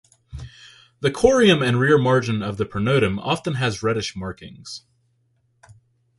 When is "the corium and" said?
1.01-1.79